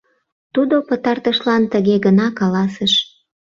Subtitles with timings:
[0.53, 2.93] Тудо пытартышлан тыге гына каласыш: